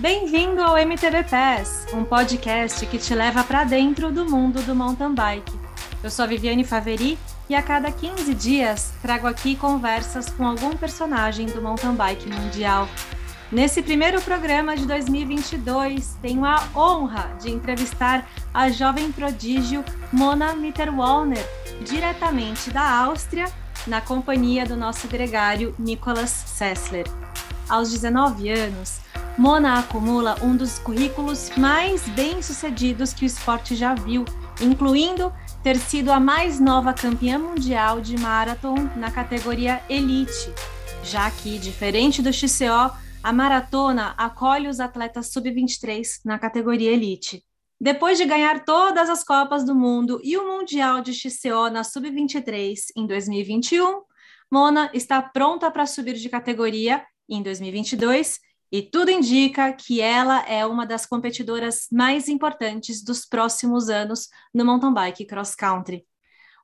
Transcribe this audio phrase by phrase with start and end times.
[0.00, 5.12] Bem-vindo ao MTB Pass, um podcast que te leva para dentro do mundo do mountain
[5.12, 5.58] bike.
[6.04, 7.18] Eu sou a Viviane Faveri
[7.48, 12.88] e a cada 15 dias trago aqui conversas com algum personagem do mountain bike mundial.
[13.50, 21.44] Nesse primeiro programa de 2022, tenho a honra de entrevistar a jovem prodígio Mona Mitterwallner,
[21.84, 23.46] diretamente da Áustria,
[23.84, 27.06] na companhia do nosso gregário Nicolas Sessler.
[27.68, 29.00] Aos 19 anos,
[29.38, 34.24] Mona acumula um dos currículos mais bem-sucedidos que o esporte já viu,
[34.60, 40.52] incluindo ter sido a mais nova campeã mundial de marathon na categoria Elite,
[41.04, 42.90] já que, diferente do XCO,
[43.22, 47.44] a maratona acolhe os atletas sub-23 na categoria Elite.
[47.80, 52.74] Depois de ganhar todas as Copas do Mundo e o Mundial de XCO na sub-23
[52.96, 54.02] em 2021,
[54.50, 60.66] Mona está pronta para subir de categoria em 2022 e tudo indica que ela é
[60.66, 66.06] uma das competidoras mais importantes dos próximos anos no mountain bike cross country.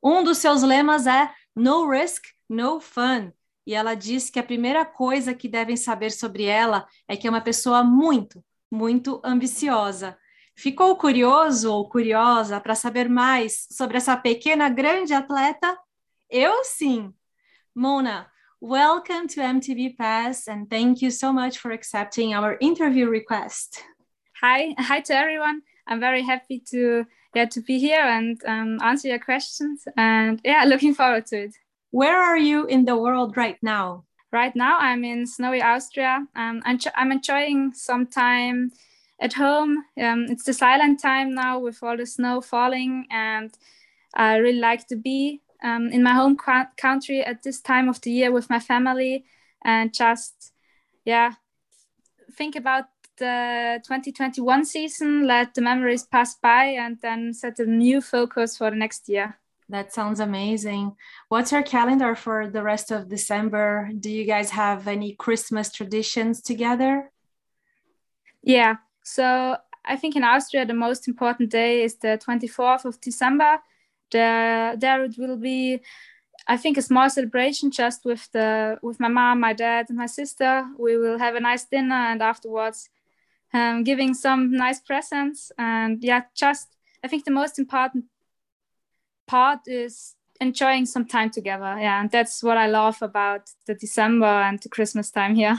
[0.03, 3.33] Um dos seus lemas é No Risk, No Fun.
[3.67, 7.31] E ela diz que a primeira coisa que devem saber sobre ela é que é
[7.31, 10.19] uma pessoa muito, muito ambiciosa.
[10.55, 15.77] Ficou curioso ou curiosa para saber mais sobre essa pequena grande atleta?
[16.29, 17.13] Eu sim!
[17.75, 18.31] Mona,
[18.67, 23.83] Welcome to MTB Pass, and thank you so much for accepting our interview request.
[24.41, 25.61] Hi, hi to everyone.
[25.87, 27.05] I'm very happy to
[27.35, 31.55] yeah to be here and um, answer your questions, and yeah, looking forward to it.
[31.91, 34.05] Where are you in the world right now?
[34.33, 36.27] Right now, I'm in snowy Austria.
[36.35, 38.73] Um, I'm, I'm enjoying some time
[39.21, 39.85] at home.
[40.01, 43.53] Um, it's the silent time now with all the snow falling, and
[44.15, 46.37] I really like to be um, in my home
[46.77, 49.25] country at this time of the year with my family
[49.65, 50.53] and just
[51.05, 51.33] yeah
[52.33, 52.85] think about
[53.17, 58.71] the 2021 season let the memories pass by and then set a new focus for
[58.71, 59.39] the next year.
[59.69, 60.95] That sounds amazing.
[61.29, 63.91] What's your calendar for the rest of december?
[63.99, 67.11] Do you guys have any christmas traditions together?
[68.43, 73.59] Yeah so i think in austria the most important day is the 24th of december
[74.15, 75.81] there there it will be
[76.47, 80.07] I think a small celebration just with the with my mom, my dad, and my
[80.07, 80.65] sister.
[80.79, 82.91] We will have a nice dinner and afterwards
[83.53, 85.53] um, giving some nice presents.
[85.57, 86.69] And yeah, just
[87.03, 88.05] I think the most important
[89.27, 91.77] part is enjoying some time together.
[91.81, 95.57] Yeah, and that's what I love about the December and the Christmas time here.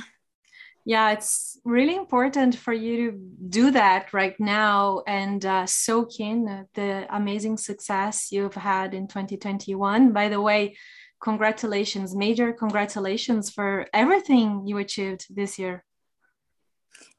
[0.86, 3.18] Yeah it's really important for you to
[3.50, 10.14] do that right now and uh, soak in the amazing success you've had in 2021
[10.14, 10.76] by the way
[11.20, 15.84] congratulations major congratulations for everything you achieved this year.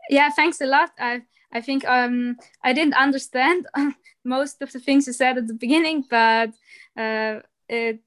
[0.09, 0.91] Yeah thanks a lot.
[0.98, 1.22] I
[1.53, 3.66] i think um i didn't understand
[4.25, 6.50] most of the things you said at the beginning but
[6.97, 8.00] uh, it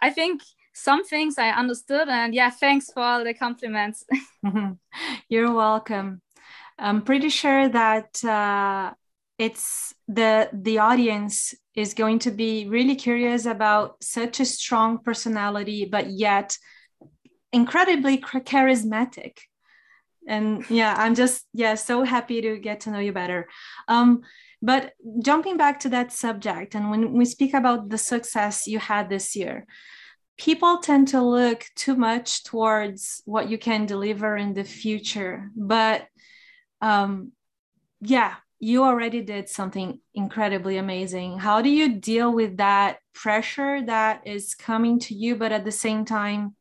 [0.00, 0.42] i think
[0.78, 2.08] some things I understood.
[2.08, 4.04] And yeah, thanks for all the compliments.
[5.28, 6.22] You're welcome.
[6.78, 8.92] I'm pretty sure that uh,
[9.38, 15.84] it's the the audience is going to be really curious about such a strong personality,
[15.90, 16.56] but yet
[17.52, 19.38] incredibly charismatic.
[20.28, 23.48] And yeah, I'm just yeah so happy to get to know you better.
[23.88, 24.22] Um,
[24.60, 29.08] but jumping back to that subject, and when we speak about the success you had
[29.08, 29.66] this year,
[30.38, 36.06] people tend to look too much towards what you can deliver in the future but
[36.80, 37.32] um,
[38.00, 41.38] yeah you already did something incredibly amazing.
[41.38, 45.72] How do you deal with that pressure that is coming to you but at the
[45.72, 46.54] same time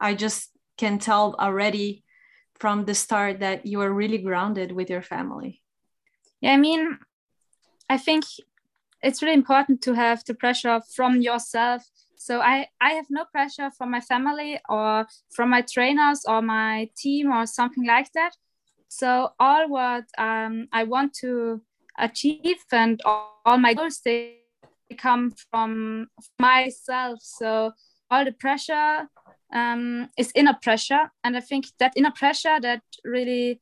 [0.00, 2.04] i just can tell already
[2.54, 5.60] from the start that you are really grounded with your family?
[6.40, 6.98] Yeah i mean
[7.90, 8.24] i think
[9.02, 11.82] it's really important to have the pressure from yourself
[12.18, 16.90] so I, I have no pressure from my family or from my trainers or my
[16.96, 18.32] team or something like that.
[18.88, 21.62] So all what um, I want to
[21.96, 24.38] achieve and all, all my goals they
[24.98, 26.08] come from
[26.40, 27.20] myself.
[27.22, 27.72] So
[28.10, 29.08] all the pressure
[29.54, 33.60] um, is inner pressure, and I think that inner pressure that really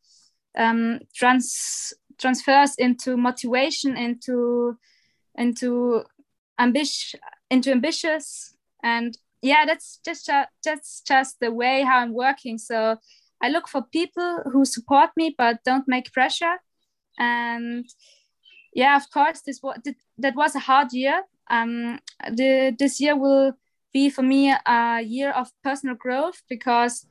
[0.56, 4.78] um, trans transfers into motivation, into
[5.36, 6.04] into
[6.58, 7.20] ambition
[7.50, 8.54] into ambitious.
[8.82, 10.30] And yeah that's just
[10.64, 12.58] that's just the way how i'm working.
[12.58, 12.96] So
[13.42, 16.56] i look for people who support me but don't make pressure.
[17.18, 17.86] And
[18.74, 19.84] yeah of course this what
[20.18, 21.22] that was a hard year.
[21.50, 22.00] Um
[22.30, 23.52] the this year will
[23.92, 27.06] be for me a year of personal growth because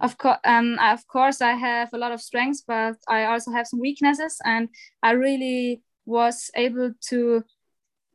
[0.00, 3.68] of course, um, of course, I have a lot of strengths, but I also have
[3.68, 4.68] some weaknesses, and
[5.00, 7.44] I really was able to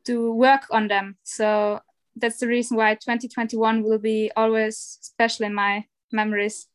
[0.08, 1.16] to work on them.
[1.22, 1.80] So
[2.16, 6.66] that's the reason why 2021 will be always special in my memories.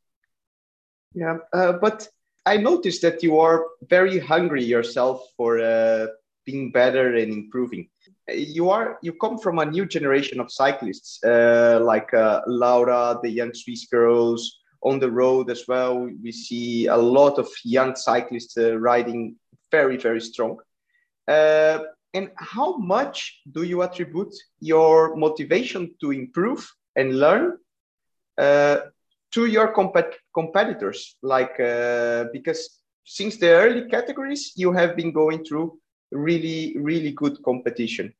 [1.13, 2.07] Yeah, uh, but
[2.45, 6.07] I noticed that you are very hungry yourself for uh,
[6.45, 7.89] being better and improving.
[8.29, 13.29] You are you come from a new generation of cyclists, uh, like uh, Laura, the
[13.29, 16.09] young Swiss girls, on the road as well.
[16.23, 19.35] We see a lot of young cyclists uh, riding
[19.71, 20.57] very, very strong.
[21.27, 21.79] Uh,
[22.13, 27.57] and how much do you attribute your motivation to improve and learn
[28.37, 28.77] uh,
[29.31, 31.15] to your comp- competitors?
[31.21, 35.79] Like, uh, because since the early categories, you have been going through
[36.11, 38.13] really, really good competition.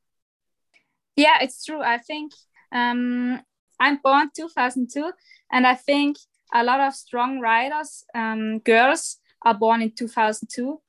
[1.16, 1.82] Yeah, it's true.
[1.82, 2.34] I think
[2.72, 3.40] um,
[3.80, 5.12] I'm born 2002,
[5.52, 6.18] and I think
[6.54, 10.80] a lot of strong riders, um, girls, are born in 2002.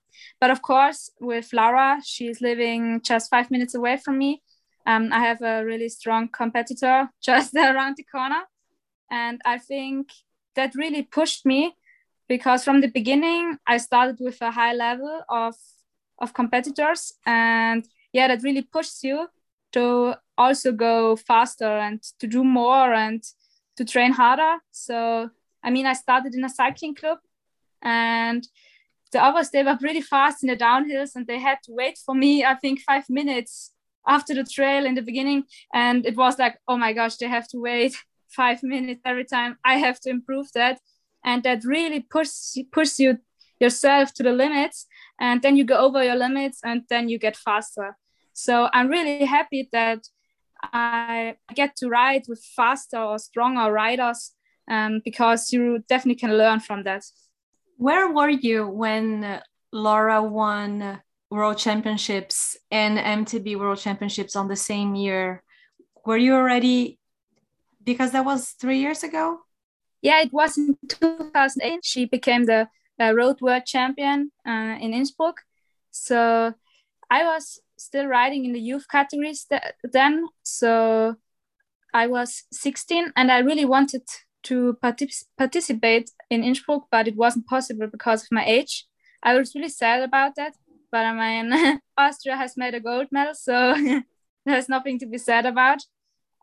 [0.40, 4.42] But of course, with Laura, she's living just five minutes away from me.
[4.86, 8.42] Um, I have a really strong competitor just around the corner.
[9.10, 10.08] And I think
[10.56, 11.76] that really pushed me
[12.28, 15.54] because from the beginning, I started with a high level of,
[16.18, 17.12] of competitors.
[17.26, 19.28] And yeah, that really pushes you
[19.72, 23.22] to also go faster and to do more and
[23.76, 24.58] to train harder.
[24.70, 25.30] So
[25.64, 27.18] I mean, I started in a cycling club
[27.82, 28.46] and
[29.14, 32.14] the others, they were pretty fast in the downhills and they had to wait for
[32.14, 33.72] me, I think, five minutes
[34.06, 35.44] after the trail in the beginning.
[35.72, 37.96] And it was like, oh my gosh, they have to wait
[38.28, 39.56] five minutes every time.
[39.64, 40.80] I have to improve that.
[41.24, 43.18] And that really pushes, pushes you
[43.60, 44.86] yourself to the limits.
[45.18, 47.96] And then you go over your limits and then you get faster.
[48.34, 50.00] So I'm really happy that
[50.60, 54.32] I get to ride with faster or stronger riders
[54.68, 57.04] um, because you definitely can learn from that.
[57.76, 59.40] Where were you when
[59.72, 61.00] Laura won
[61.30, 65.42] World Championships and MTB World Championships on the same year?
[66.06, 66.98] Were you already,
[67.82, 69.40] because that was three years ago?
[70.02, 71.80] Yeah, it was in 2008.
[71.82, 72.68] She became the
[73.00, 75.40] uh, road world champion uh, in Innsbruck.
[75.90, 76.54] So
[77.10, 80.26] I was still riding in the youth categories th- then.
[80.42, 81.16] So
[81.92, 84.02] I was 16 and I really wanted
[84.44, 88.86] to partic- participate in Innsbruck, but it wasn't possible because of my age.
[89.22, 90.54] I was really sad about that,
[90.92, 93.74] but I mean, Austria has made a gold medal, so
[94.46, 95.80] there's nothing to be sad about.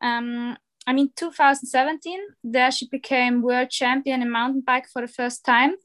[0.02, 0.58] Um,
[0.88, 5.76] I mean, 2017, there she became world champion in mountain bike for the first time.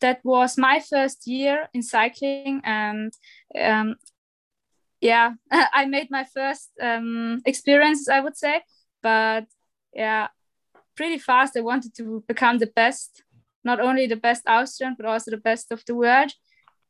[0.00, 3.12] That was my first year in cycling, and
[3.60, 3.96] um,
[5.00, 8.62] yeah, I made my first um, experiences, I would say.
[9.02, 9.46] But
[9.92, 10.28] yeah,
[10.96, 11.56] pretty fast.
[11.56, 13.22] I wanted to become the best,
[13.64, 16.32] not only the best Austrian, but also the best of the world.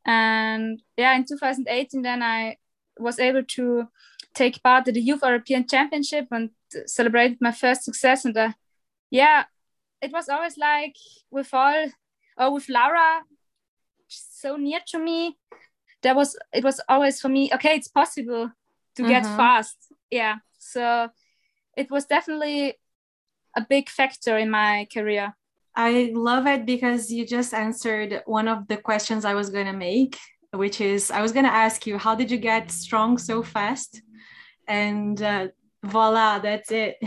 [0.05, 2.57] And yeah, in 2018, then I
[2.99, 3.89] was able to
[4.35, 6.51] take part in the Youth European Championship and
[6.87, 8.25] celebrated my first success.
[8.25, 8.53] And uh,
[9.11, 9.45] yeah,
[10.01, 10.97] it was always like
[11.31, 11.87] with all,
[12.37, 13.23] or with Laura,
[14.09, 15.39] so near to me.
[16.03, 17.51] There was it was always for me.
[17.55, 18.51] Okay, it's possible
[18.97, 19.37] to get mm-hmm.
[19.37, 19.77] fast.
[20.11, 21.11] Yeah, so
[21.77, 22.75] it was definitely
[23.57, 25.35] a big factor in my career.
[25.75, 29.73] I love it because you just answered one of the questions I was going to
[29.73, 30.19] make,
[30.53, 34.03] which is I was going to ask you, how did you get strong so fast?
[34.69, 35.49] And uh,
[35.83, 36.97] voila, that's it.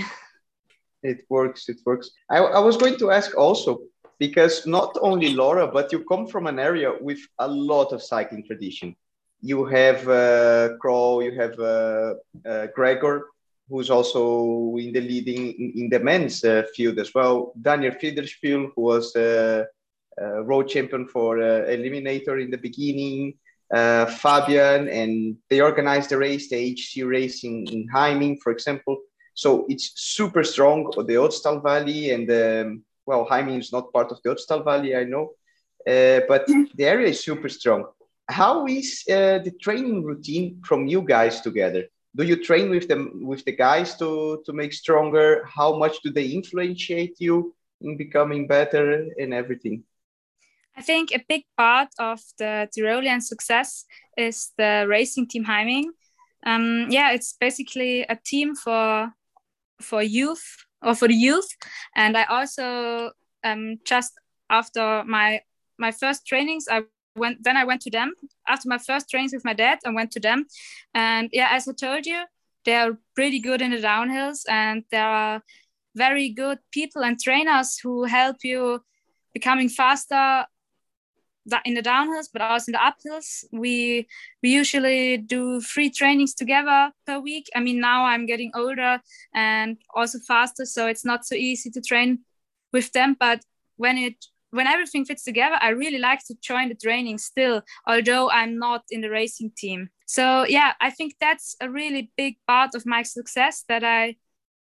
[1.04, 1.70] It works.
[1.70, 2.10] It works.
[2.32, 3.82] I, I was going to ask also
[4.18, 8.44] because not only Laura, but you come from an area with a lot of cycling
[8.44, 8.96] tradition.
[9.42, 13.28] You have uh, Crow, you have uh, uh, Gregor,
[13.70, 17.54] who's also in the leading in, in the men's uh, field as well.
[17.60, 19.66] Daniel Federspiel, who was a uh,
[20.22, 23.34] uh, road champion for uh, Eliminator in the beginning.
[23.74, 28.98] Uh, Fabian, and they organized the race, the HC racing in Haiming, for example.
[29.34, 30.86] So it's super strong.
[30.96, 35.04] The Ötztal Valley and um, well, Haiming is not part of the Ötztal Valley, I
[35.04, 35.32] know,
[35.86, 37.86] but the area is super strong.
[38.30, 41.86] How is the training routine from you guys together?
[42.16, 45.44] Do you train with them with the guys to to make stronger?
[45.46, 49.84] How much do they influentiate you in becoming better and everything?
[50.78, 53.86] I think a big part of the tyrolean success
[54.18, 55.92] is the racing team haiming
[56.46, 59.12] um, yeah it's basically a team for
[59.82, 61.48] for youth or for the youth.
[61.96, 63.12] And i also
[63.44, 64.14] um, just
[64.50, 65.42] after my
[65.78, 66.84] my first trainings i
[67.16, 68.14] went then I went to them
[68.48, 69.80] after my first trainings with my dad.
[69.86, 70.46] I went to them,
[70.94, 72.24] and yeah, as I told you,
[72.66, 75.42] they are pretty good in the downhills, and there are
[75.96, 78.82] very good people and trainers who help you
[79.34, 80.46] becoming faster
[81.64, 84.08] in the downhills but also in the uphills we
[84.42, 89.00] we usually do three trainings together per week i mean now i'm getting older
[89.34, 92.20] and also faster so it's not so easy to train
[92.74, 93.42] with them but
[93.78, 98.30] when it when everything fits together i really like to join the training still although
[98.32, 99.90] i'm not in the racing team.
[100.08, 104.16] So yeah i think that's a really big part of my success that i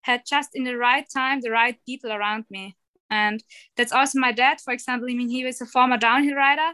[0.02, 2.76] had just in the right time the right people around me.
[3.10, 3.44] And
[3.78, 5.08] that's also my dad for example.
[5.10, 6.72] I mean he was a former downhill rider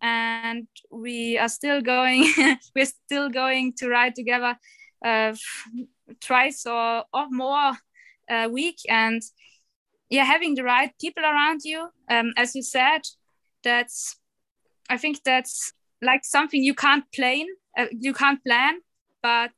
[0.00, 2.32] and we are still going
[2.76, 4.56] we're still going to ride together
[5.04, 5.34] uh,
[6.20, 7.72] twice or, or more
[8.30, 8.78] a week.
[8.88, 9.22] And
[10.10, 13.02] yeah having the right people around you um, as you said
[13.64, 14.16] that's
[14.88, 17.46] i think that's like something you can't plan
[17.78, 18.80] uh, you can't plan
[19.22, 19.52] but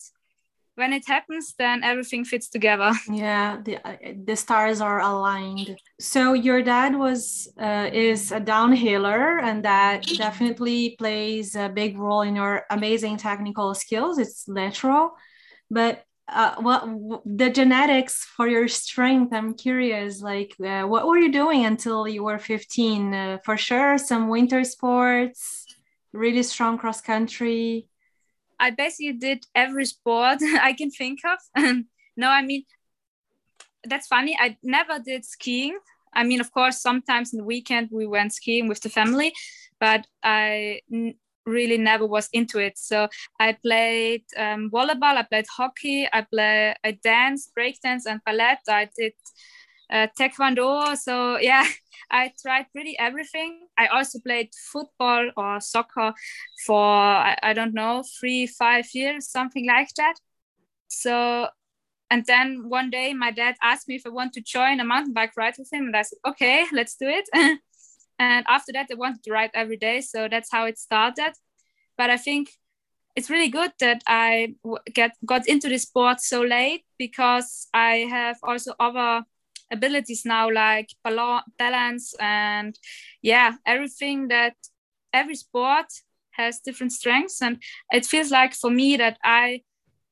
[0.74, 2.92] when it happens then everything fits together.
[3.10, 5.76] Yeah the, uh, the stars are aligned.
[6.00, 12.22] So your dad was uh, is a downhiller and that definitely plays a big role
[12.22, 14.18] in your amazing technical skills.
[14.18, 15.12] It's natural
[15.70, 16.04] but
[16.34, 16.88] uh,
[17.26, 22.22] the genetics for your strength i'm curious like uh, what were you doing until you
[22.24, 25.66] were 15 uh, for sure some winter sports
[26.12, 27.86] really strong cross country
[28.62, 31.38] I basically did every sport I can think of.
[32.16, 32.64] no, I mean,
[33.84, 34.36] that's funny.
[34.38, 35.76] I never did skiing.
[36.14, 39.32] I mean, of course, sometimes in the weekend we went skiing with the family,
[39.80, 40.80] but I
[41.46, 42.78] really never was into it.
[42.78, 43.08] So
[43.40, 48.58] I played um, volleyball, I played hockey, I play, I danced, breakdance, and ballet.
[48.68, 49.12] I did
[49.90, 50.96] uh, taekwondo.
[50.96, 51.66] So yeah,
[52.10, 53.66] I tried pretty everything.
[53.78, 56.12] I also played football or soccer
[56.66, 60.14] for I, I don't know three five years something like that.
[60.88, 61.48] So
[62.10, 65.14] and then one day my dad asked me if I want to join a mountain
[65.14, 67.28] bike ride with him, and I said okay, let's do it.
[68.22, 70.00] and after that, I wanted to ride every day.
[70.00, 71.32] So that's how it started.
[71.98, 72.50] But I think
[73.16, 74.54] it's really good that I
[74.94, 79.24] get got into the sport so late because I have also other
[79.72, 80.90] abilities now like
[81.58, 82.78] balance and
[83.22, 84.54] yeah everything that
[85.14, 85.86] every sport
[86.32, 87.56] has different strengths and
[87.90, 89.62] it feels like for me that i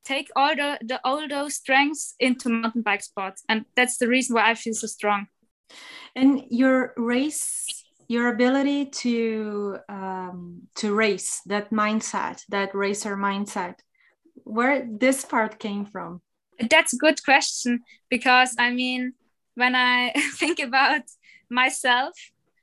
[0.02, 4.34] take all the, the all those strengths into mountain bike sports and that's the reason
[4.34, 5.26] why i feel so strong
[6.16, 7.79] and your race
[8.10, 13.76] your ability to um, to race that mindset that racer mindset
[14.44, 16.20] where this part came from
[16.68, 19.14] that's a good question because i mean
[19.60, 21.02] when I think about
[21.48, 22.14] myself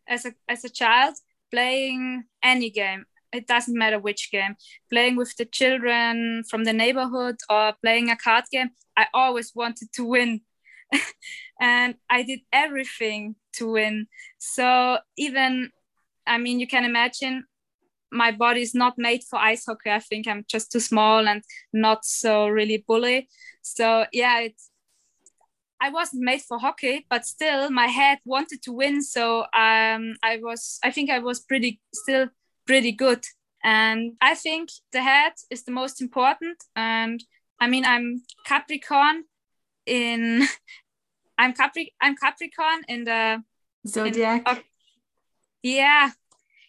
[0.07, 1.15] as a as a child
[1.51, 4.55] playing any game, it doesn't matter which game,
[4.91, 9.91] playing with the children from the neighborhood or playing a card game, I always wanted
[9.93, 10.41] to win.
[11.61, 14.07] and I did everything to win.
[14.37, 15.71] So even
[16.25, 17.45] I mean you can imagine
[18.11, 19.91] my body is not made for ice hockey.
[19.91, 23.27] I think I'm just too small and not so really bully.
[23.61, 24.71] So yeah, it's
[25.79, 29.01] I wasn't made for hockey, but still my head wanted to win.
[29.01, 32.27] So um, I was, I think I was pretty, still
[32.65, 33.23] pretty good.
[33.63, 36.63] And I think the head is the most important.
[36.75, 37.23] And
[37.59, 39.23] I mean, I'm Capricorn
[39.85, 40.47] in,
[41.37, 43.43] I'm Capri, I'm Capricorn in the
[43.87, 44.47] zodiac.
[44.47, 44.57] In,
[45.63, 46.11] yeah,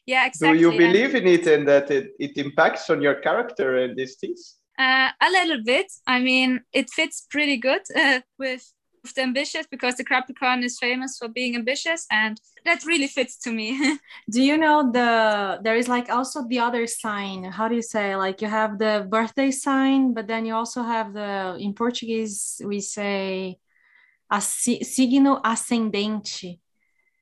[0.07, 0.59] yeah, exactly.
[0.59, 4.17] Do you believe in it and that it, it impacts on your character and these
[4.17, 4.57] things?
[4.79, 5.87] Uh, a little bit.
[6.07, 8.73] I mean, it fits pretty good uh, with
[9.17, 13.99] ambitious because the Capricorn is famous for being ambitious, and that really fits to me.
[14.31, 17.45] do you know the there is like also the other sign?
[17.45, 21.15] How do you say like you have the birthday sign, but then you also have
[21.15, 23.59] the in Portuguese we say
[24.31, 26.61] a signo ascendente.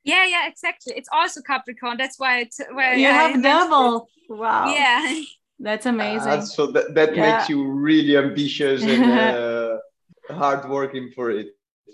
[0.03, 0.93] Yeah, yeah, exactly.
[0.95, 1.97] It's also Capricorn.
[1.97, 4.09] That's why it's where you I have double.
[4.29, 4.37] It.
[4.37, 4.73] Wow.
[4.73, 5.21] Yeah.
[5.59, 6.27] That's amazing.
[6.27, 7.37] Uh, so that, that yeah.
[7.37, 9.77] makes you really ambitious and uh,
[10.29, 11.47] hard working for it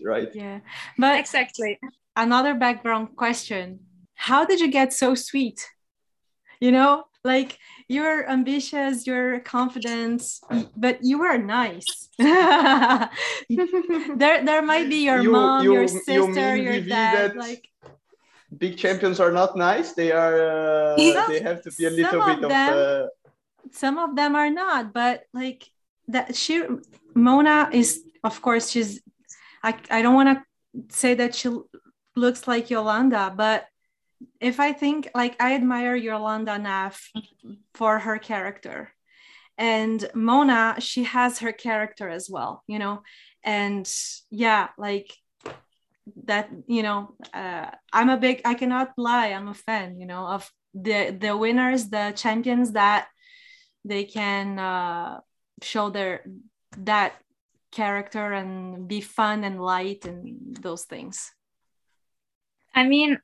[0.03, 0.59] right yeah
[0.97, 1.79] but exactly
[2.15, 3.79] another background question
[4.15, 5.69] how did you get so sweet
[6.59, 10.23] you know like you're ambitious you're confident
[10.75, 12.09] but you are nice.
[14.15, 17.67] There there might be your you, mom you, your sister you your dad like
[18.55, 19.93] big champions are not nice?
[19.93, 23.07] They are uh, some, they have to be a little bit of, them, of uh...
[23.71, 25.65] some of them are not but like
[26.07, 26.63] that she
[27.15, 29.01] mona is of course she's
[29.63, 30.43] I, I don't want to
[30.89, 31.49] say that she
[32.15, 33.65] looks like Jolanda, but
[34.39, 37.11] if I think like I admire Jolanda Neff
[37.73, 38.91] for her character.
[39.57, 43.03] And Mona, she has her character as well, you know.
[43.43, 43.87] And
[44.31, 45.13] yeah, like
[46.25, 50.27] that you know uh, i'm a big i cannot lie i'm a fan you know
[50.27, 53.07] of the the winners the champions that
[53.85, 55.19] they can uh,
[55.61, 56.25] show their
[56.77, 57.13] that
[57.71, 61.31] character and be fun and light and those things
[62.75, 63.17] i mean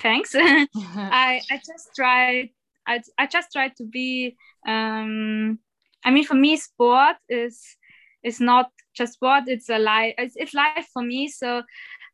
[0.00, 0.34] thanks.
[0.36, 2.50] I i just try
[2.86, 5.58] i i just try to be um
[6.04, 7.76] i mean for me sport is
[8.22, 11.28] is not just sport it's a life it's, it's life for me.
[11.28, 11.62] So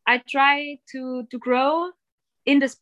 [0.07, 1.91] i try to to grow
[2.45, 2.77] in this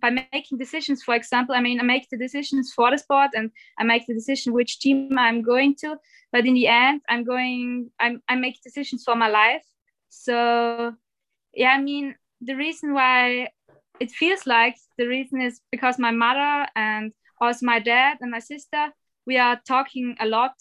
[0.00, 1.02] by making decisions.
[1.02, 4.14] For example i mean i make the decisions for the sport and i make the
[4.14, 5.96] decision which team i'm going to.
[6.32, 9.64] But in the end i'm going I'm, i make decisions for my life.
[10.08, 10.94] So
[11.54, 13.48] yeah i mean the reason why
[14.00, 18.38] it feels like the reason is because my mother and also my dad and my
[18.40, 18.92] sister
[19.26, 20.54] we are talking a lot.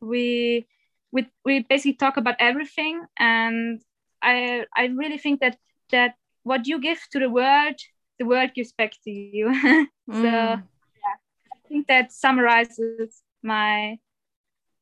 [0.00, 0.66] We
[1.10, 3.02] we, we basically talk about everything.
[3.18, 3.82] And
[4.24, 5.56] i i really think that
[5.90, 7.74] that what you give to the world
[8.18, 9.46] the world gives back to you.
[10.10, 10.62] So mm.
[11.02, 11.16] yeah.
[11.54, 13.98] I think that summarizes my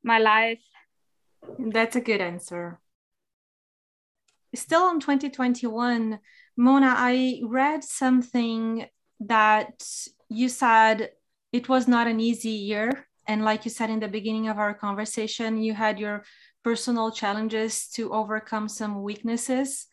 [0.03, 0.65] my life.
[1.59, 2.81] That's a good answer.
[4.55, 6.19] Still in 2021
[6.67, 8.87] mona i read something
[9.21, 9.83] that
[10.29, 11.11] you said
[11.53, 13.07] it was not an easy year.
[13.27, 16.25] And like you said in the beginning of our conversation you had your
[16.65, 19.87] personal challenges to overcome some weaknesses.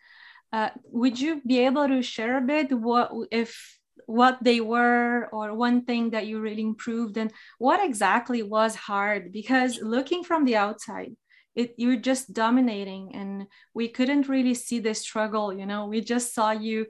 [0.54, 5.54] Uh, would you be able to share a bit what if what they were or
[5.54, 9.32] one thing that you really improved and what exactly was hard?
[9.32, 11.16] Because looking from the outside
[11.58, 15.88] it, you're just dominating and we couldn't really see the struggle you know?
[15.88, 16.86] We just saw you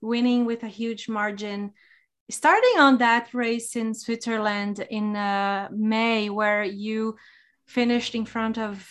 [0.00, 1.72] winning with a huge margin.
[2.30, 7.16] Starting on that race in switzerland in uh, may where you
[7.66, 8.88] finished in front of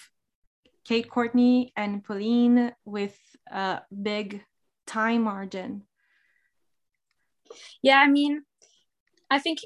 [0.84, 3.18] kate courtney and pauline with
[3.50, 4.44] a big
[4.86, 5.84] time margin.
[7.82, 8.44] Yeah i mean
[9.30, 9.60] i think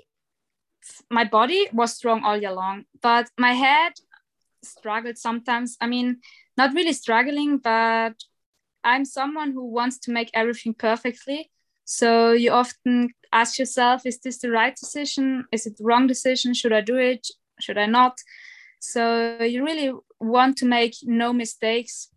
[1.09, 3.93] my body was strong all year long but my head
[4.65, 5.77] struggled sometimes.
[5.79, 6.17] I mean
[6.57, 8.13] not really struggling but
[8.83, 11.51] i'm someone who wants to make everything perfectly.
[11.85, 15.45] So you often ask yourself is this the right decision?
[15.51, 16.53] Is it the wrong decision?
[16.53, 17.27] Should i do it?
[17.59, 18.19] Should i not?
[18.79, 22.09] So you really want to make no mistakes.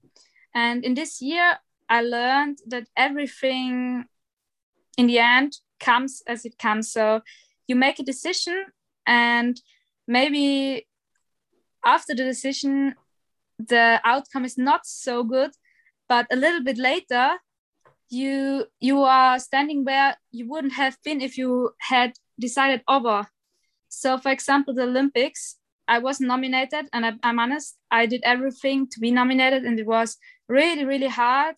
[0.54, 1.58] And in this year,
[1.88, 4.04] I learned that everything
[4.96, 6.90] in the end comes as it comes.
[6.92, 7.22] So
[7.66, 8.66] you make a decision,
[9.06, 9.60] and
[10.06, 10.87] maybe
[11.88, 12.94] after the decision,
[13.58, 15.52] the outcome is not so good,
[16.08, 17.28] but a little bit later,
[18.10, 23.26] you you are standing where you wouldn't have been if you had decided over.
[23.88, 28.86] So, for example, the Olympics, I was nominated, and I, I'm honest, I did everything
[28.92, 31.56] to be nominated, and it was really, really hard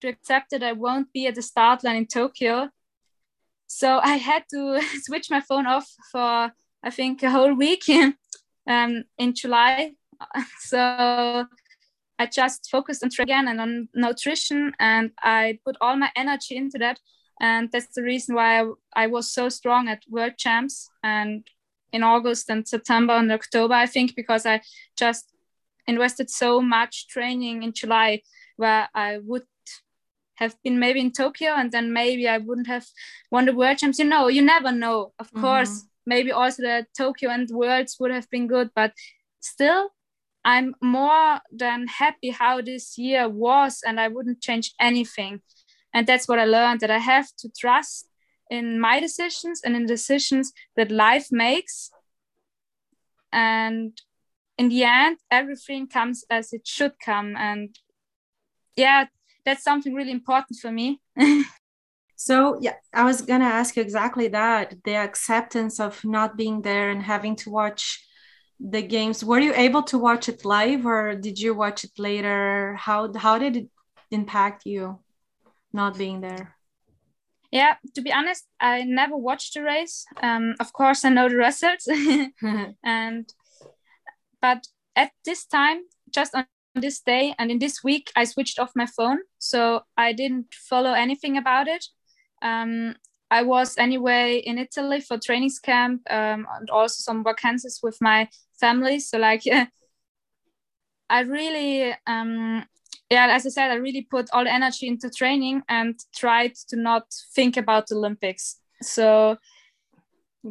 [0.00, 2.70] to accept that I won't be at the start line in Tokyo.
[3.66, 6.52] So I had to switch my phone off for
[6.84, 7.84] I think a whole week
[8.66, 9.92] um, in July.
[10.60, 11.46] So
[12.18, 16.78] I just focused on training and on nutrition, and I put all my energy into
[16.78, 17.00] that.
[17.40, 21.44] And that's the reason why I, I was so strong at World Champs and
[21.92, 24.62] in August and September and October, I think, because I
[24.96, 25.32] just
[25.86, 28.22] invested so much training in July
[28.56, 29.42] where I would
[30.36, 32.86] have been maybe in Tokyo and then maybe I wouldn't have
[33.30, 33.98] won the world champs.
[33.98, 35.12] You know, you never know.
[35.18, 35.40] Of mm-hmm.
[35.40, 38.92] course, maybe also the Tokyo and worlds would have been good, but
[39.40, 39.90] still
[40.44, 45.40] I'm more than happy how this year was and I wouldn't change anything.
[45.94, 48.08] And that's what I learned that I have to trust
[48.50, 51.90] in my decisions and in decisions that life makes.
[53.32, 53.92] And
[54.58, 57.76] in the end everything comes as it should come and
[58.76, 59.06] yeah
[59.44, 61.00] that's something really important for me
[62.26, 66.90] so yeah i was gonna ask you exactly that the acceptance of not being there
[66.90, 67.84] and having to watch
[68.62, 69.24] the games.
[69.24, 72.76] Were you able to watch it live or did you watch it later?
[72.78, 73.68] How how did it
[74.10, 75.00] impact you
[75.72, 76.56] not being there?
[77.50, 80.06] Yeah to be honest i never watched the race.
[80.22, 81.88] Um, of course i know the results.
[82.84, 83.32] And
[84.40, 88.72] but at this time, just on this day and in this week, I switched off
[88.74, 89.18] my phone.
[89.38, 91.86] So I didn't follow anything about it.
[92.42, 92.96] Um,
[93.30, 98.28] I was anyway in Italy for trainings camp um, and also some vacancies with my
[98.60, 99.00] family.
[99.00, 99.66] So like, yeah,
[101.10, 102.64] I really, um,
[103.10, 106.76] yeah, as I said, I really put all the energy into training and tried to
[106.76, 108.56] not think about the Olympics.
[108.82, 109.38] So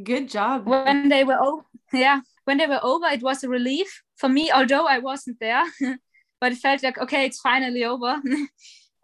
[0.03, 0.67] good job.
[0.67, 4.51] When they were, oh, yeah, when they were over, it was a relief for me,
[4.51, 5.65] although I wasn't there.
[6.41, 8.21] but it felt like okay, it's finally over.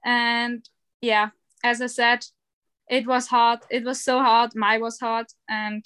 [0.05, 0.63] And
[1.01, 1.29] yeah,
[1.65, 2.23] as I said,
[2.89, 3.59] it was hard.
[3.69, 4.55] It was so hard.
[4.55, 5.27] My was hard.
[5.49, 5.83] And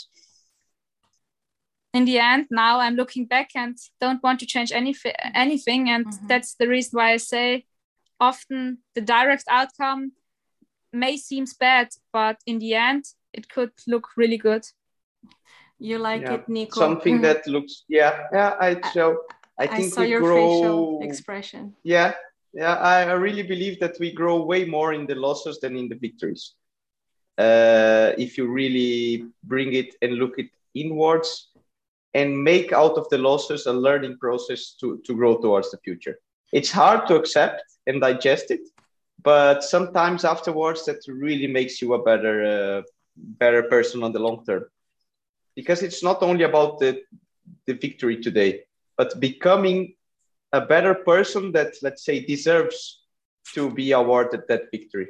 [1.93, 4.95] in the end, now I'm looking back and don't want to change any,
[5.33, 5.89] anything.
[5.89, 6.27] And mm-hmm.
[6.27, 7.65] that's the reason why I say
[8.19, 10.13] often the direct outcome
[10.93, 14.65] may seems bad, but in the end, it could look really good.
[15.79, 16.33] You like yeah.
[16.35, 16.79] it, Nico?
[16.79, 17.23] Something mm-hmm.
[17.23, 18.55] that looks, yeah, yeah.
[18.59, 19.23] I so
[19.57, 21.75] I think I saw we your grow, facial expression.
[21.83, 22.13] Yeah,
[22.53, 22.75] yeah.
[22.75, 25.95] I, I really believe that we grow way more in the losses than in the
[25.95, 26.53] victories.
[27.41, 30.49] Uh, if you really bring it and look it
[30.83, 31.29] inwards
[32.13, 36.15] and make out of the losses a learning process to, to grow towards the future.
[36.51, 38.61] It's hard to accept and digest it,
[39.23, 42.81] but sometimes afterwards that really makes you a better uh,
[43.15, 44.65] better person on the long term
[45.55, 47.01] because it's not only about the
[47.67, 48.61] the victory today
[48.97, 49.93] but becoming
[50.53, 53.03] a better person that let's say deserves
[53.53, 55.07] to be awarded that victory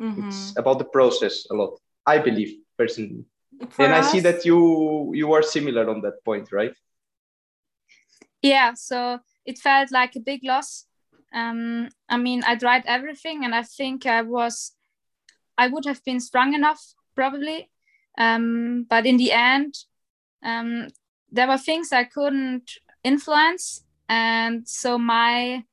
[0.00, 0.28] mm-hmm.
[0.28, 3.24] it's about the process a lot i believe personally.
[3.70, 6.74] For and us, i see that you you are similar on that point right?
[8.42, 10.86] Yeah so it felt like a big loss.
[11.34, 14.72] Um, I mean, I tried everything, and I think I was,
[15.56, 17.70] I would have been strong enough probably,
[18.18, 19.74] um, but in the end,
[20.44, 20.88] um,
[21.30, 22.70] there were things I couldn't
[23.02, 25.64] influence, and so my,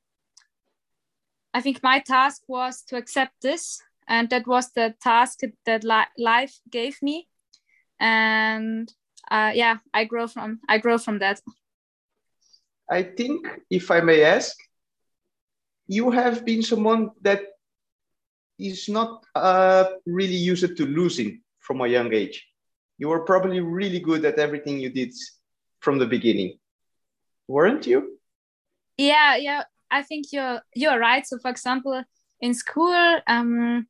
[1.54, 6.14] I think my task was to accept this, and that was the task that li-
[6.18, 7.30] life gave me,
[8.00, 8.92] and
[9.32, 11.40] uh, yeah, I grow from I grow from that.
[12.92, 14.58] I think, if I may ask,
[15.88, 17.42] you have been someone that
[18.58, 22.46] is not uh, really used to losing from a young age.
[22.98, 25.14] You were probably really good at everything you did
[25.80, 26.58] from the beginning,
[27.48, 28.20] weren't you?
[28.98, 29.64] Yeah, yeah.
[29.92, 31.26] I think you're you're right.
[31.26, 32.04] So, for example,
[32.42, 33.88] in school, um,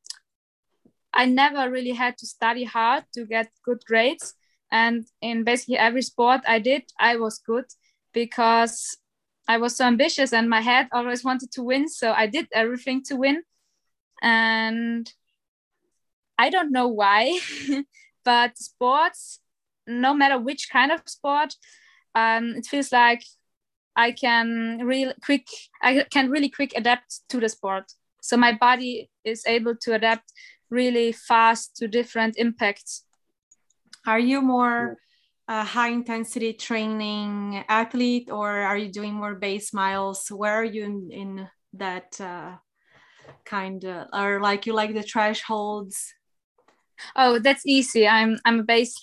[1.13, 4.35] I never really had to study hard to get good grades,
[4.71, 7.65] and in basically every sport I did, I was good
[8.13, 8.97] because
[9.47, 11.89] I was so ambitious and my head always wanted to win.
[11.89, 13.41] So I did everything to win.
[14.21, 15.11] And
[16.37, 17.39] I don't know why,
[18.23, 19.39] but sports,
[19.87, 21.55] no matter which kind of sport,
[22.13, 23.23] um, it feels like
[23.95, 25.47] I can really quick,
[25.81, 27.85] I can really quick adapt to the sport.
[28.21, 30.31] So my body is able to adapt
[30.69, 33.03] really fast to different impacts.
[34.05, 34.97] Are you more
[35.47, 40.27] a high intensity training athlete or are you doing more base miles?
[40.29, 42.57] Where are you in, in that uh,
[43.45, 46.13] kind of or like you like the thresholds?
[47.15, 48.07] Oh that's easy.
[48.07, 48.93] I'm i'm a base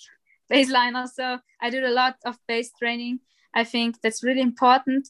[0.51, 1.39] baseline also.
[1.61, 3.19] i do a lot of base training.
[3.53, 5.09] I think that's really important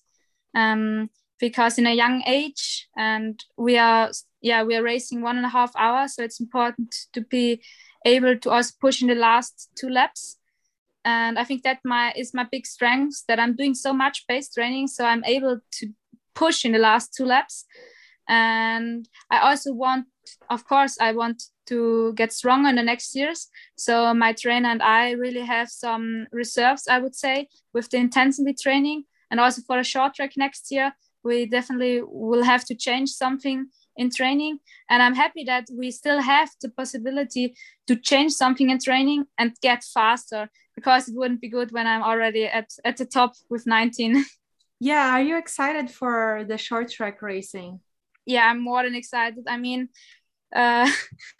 [0.55, 4.09] um, because in a young age and we are
[4.47, 7.61] yeah we are racing one and a half hours so it's important to be
[8.05, 10.37] able to also push in the last two laps.
[11.05, 14.49] And i think that my is my big strength that i'm doing so much base
[14.53, 15.83] training so i'm able to
[16.35, 17.65] push in the last two laps.
[18.27, 20.05] And i also want
[20.49, 23.49] of course i want to get stronger in the next years.
[23.75, 28.53] So my trainer and i really have some reserves i would say with the intensity
[28.53, 29.03] training.
[29.29, 33.67] And also for the short track next year we definitely will have to change something
[33.97, 37.55] in training and i'm happy that we still have the possibility
[37.87, 42.03] to change something in training and get faster because it wouldn't be good when I'm
[42.03, 44.23] already at, at the top with 19.
[44.79, 47.79] Yeah, are you excited for the short track racing?
[48.27, 49.43] Yeah, I'm more than excited.
[49.47, 49.89] I mean,
[50.55, 50.87] uh,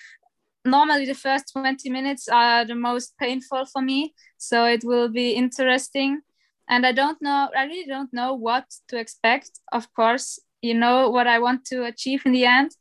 [0.66, 5.34] normally the first 20 minutes are the most painful for me, so it will be
[5.34, 6.22] interesting.
[6.68, 9.52] And I don't know, I really don't know what to expect.
[9.72, 12.72] Of course, you know what I want to achieve in the end.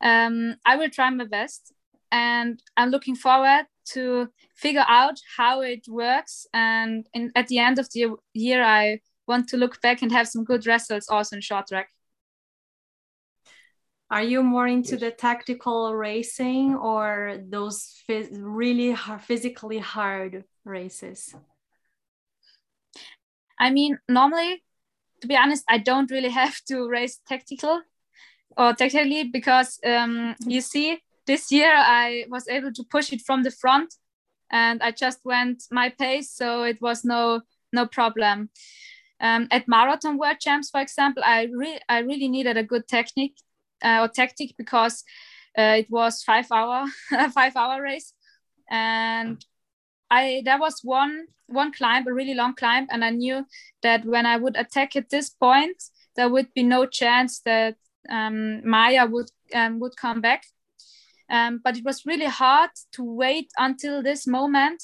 [0.00, 1.72] Um, I will try my best,
[2.12, 6.46] and I'm looking forward to figure out how it works.
[6.52, 10.28] And in, at the end of the year, I want to look back and have
[10.28, 11.88] some good results also in short track.
[14.10, 21.34] Are you more into the tactical racing or those really hard, physically hard races?
[23.58, 24.62] I mean, normally,
[25.24, 27.80] to be honest, I don't really have to race tactical
[28.56, 33.42] or tactically because um, you see, this year I was able to push it from
[33.42, 33.94] the front
[34.52, 37.40] and I just went my pace, so it was no
[37.72, 38.50] no problem.
[39.20, 43.36] Um, at marathon world champs, for example, I really I really needed a good technique
[43.82, 45.02] uh, or tactic because
[45.58, 46.84] uh, it was five hour
[47.32, 48.12] five hour race,
[48.70, 49.42] and
[50.18, 53.44] I there was one one climb, a really long climb, and I knew
[53.82, 55.82] that when I would attack at this point,
[56.16, 57.76] there would be no chance that
[58.08, 60.44] um, Maya would um, would come back.
[61.30, 64.82] Um, but it was really hard to wait until this moment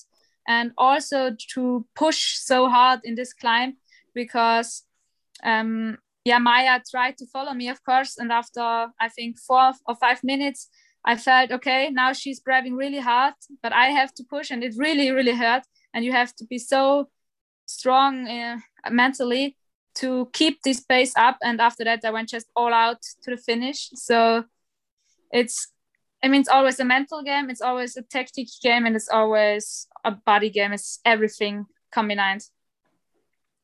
[0.49, 3.77] and also to push so hard in this climb
[4.15, 4.85] because
[5.45, 9.97] um, yeah maya tried to follow me of course and after i think four or
[9.97, 10.69] five minutes
[11.05, 14.75] i felt okay now she's driving really hard but i have to push and it
[14.77, 15.63] really really hurt
[15.95, 17.09] and you have to be so
[17.67, 18.59] strong uh,
[18.91, 19.57] mentally
[19.95, 23.37] to keep this pace up and after that i went just all out to the
[23.37, 24.45] finish so
[25.33, 25.69] it's
[26.23, 29.87] I mean, it's always a mental game, it's always a tactic game, and it's always
[30.05, 30.73] a body game.
[30.73, 32.45] It's everything combined.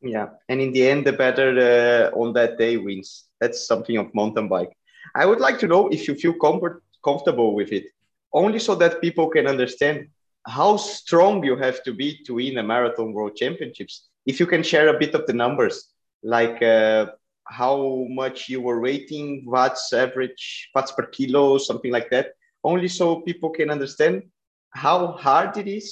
[0.00, 3.24] Yeah, and in the end, the better uh, on that day wins.
[3.40, 4.72] That's something of mountain bike.
[5.14, 7.86] I would like to know if you feel comfort comfortable with it,
[8.32, 10.08] only so that people can understand
[10.46, 14.08] how strong you have to be to win a marathon world championships.
[14.26, 15.76] If you can share a bit of the numbers,
[16.22, 17.06] like uh,
[17.44, 22.26] how much you were rating watts average, watts per kilo, something like that,
[22.62, 24.22] only so people can understand
[24.70, 25.88] how hard it is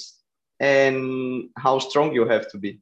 [0.59, 2.79] and how strong you have to be.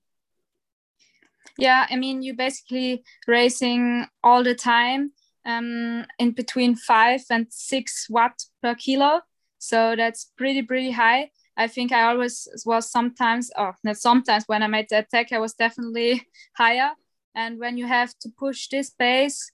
[1.58, 5.12] Yeah, I mean, you're basically racing all the time
[5.46, 9.22] um, in between five and six watt per kilo.
[9.60, 11.32] So that's pretty, pretty high.
[11.56, 15.40] I think I always was sometimes, or not sometimes, when I made the attack, I
[15.40, 16.28] was definitely
[16.58, 16.92] higher.
[17.36, 19.52] And when you have to push this pace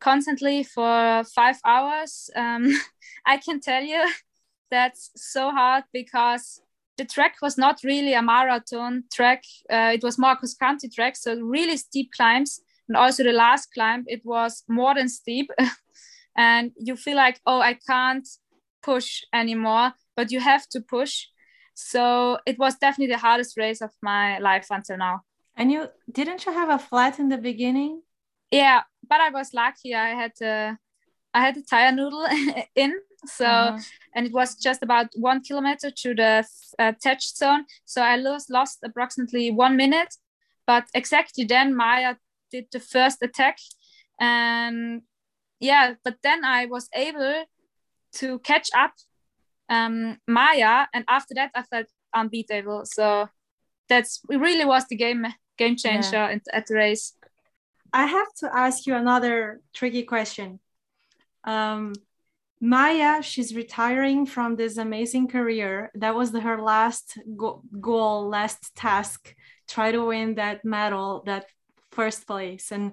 [0.00, 2.70] constantly for five hours, um,
[3.26, 4.04] I can tell you
[4.70, 6.60] that's so hard because
[6.96, 9.44] the track was not really a marathon track.
[9.70, 12.60] Uh, it was Marcus cross country track, so really steep climbs.
[12.88, 15.50] And also the last climb, it was more than steep.
[16.36, 18.28] and you feel like, oh, I can't
[18.82, 21.26] push anymore, but you have to push.
[21.74, 25.22] So it was definitely the hardest race of my life until now.
[25.56, 28.02] And you didn't you have a flat in the beginning?
[28.50, 29.94] Yeah, but I was lucky.
[29.94, 30.78] I had a,
[31.32, 32.26] I had a tire noodle
[32.76, 32.94] in,
[33.26, 33.78] so uh-huh.
[34.14, 36.44] and it was just about one kilometer to the
[36.78, 37.64] uh, touch zone.
[37.84, 40.14] So I lost lost approximately one minute,
[40.66, 42.16] but exactly then Maya
[42.54, 43.58] did the first attack,
[44.20, 45.02] and
[45.60, 47.44] yeah, but then I was able
[48.20, 48.92] to catch up
[49.68, 52.82] um, Maya, and after that I felt unbeatable.
[52.84, 53.28] So
[53.88, 54.38] that's it.
[54.38, 55.26] Really was the game
[55.58, 56.38] game changer yeah.
[56.52, 57.14] at the race.
[57.92, 60.60] I have to ask you another tricky question.
[61.44, 61.92] Um,
[62.60, 65.90] Maya, she's retiring from this amazing career.
[65.94, 69.34] That was her last go- goal, last task.
[69.68, 71.46] Try to win that medal, that
[71.94, 72.92] first place, and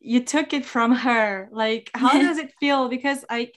[0.00, 1.48] you took it from her.
[1.52, 2.88] Like, how does it feel?
[2.88, 3.52] Because I,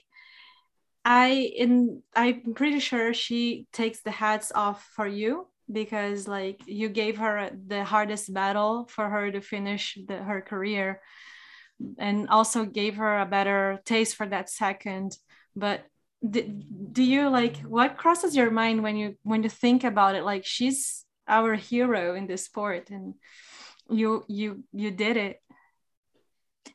[1.04, 6.88] I, in, I'm pretty sure she takes the hats off for you because like you
[6.88, 11.00] gave her the hardest battle for her to finish the, her career
[11.98, 15.16] and also gave her a better taste for that second
[15.56, 15.84] but
[16.28, 16.42] do,
[16.92, 20.44] do you like what crosses your mind when you when you think about it like
[20.44, 23.14] she's our hero in this sport and
[23.92, 25.40] you you you did it.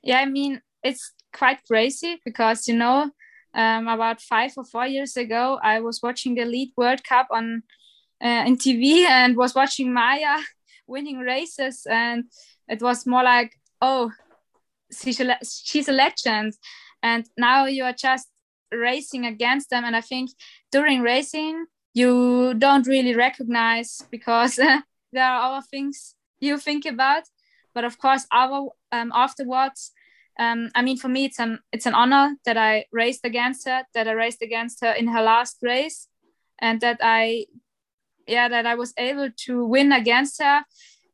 [0.04, 3.12] Yeah i mean it's quite crazy because you know
[3.54, 7.64] um, about five or four years ago i was watching the lead world cup on
[8.24, 10.38] uh, in tv and was watching maya
[10.88, 12.26] winning races and
[12.68, 14.12] it was more like oh
[14.92, 16.54] she's a, she's a legend.
[17.04, 18.28] And now you are just
[18.72, 19.86] racing against them.
[19.86, 20.32] And i think
[20.72, 24.56] during racing you don't really recognize because
[25.14, 27.24] there are other things you think about
[27.74, 29.92] but of course our um, afterwards
[30.40, 33.84] um, i mean for me it's an it's an honor that i raced against her
[33.94, 36.08] that i raced against her in her last race
[36.60, 37.46] and that i
[38.28, 40.64] yeah that i was able to win against her